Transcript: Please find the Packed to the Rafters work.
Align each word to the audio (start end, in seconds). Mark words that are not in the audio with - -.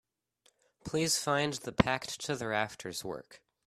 Please 0.83 1.19
find 1.19 1.53
the 1.53 1.71
Packed 1.71 2.19
to 2.21 2.35
the 2.35 2.47
Rafters 2.47 3.05
work. 3.05 3.43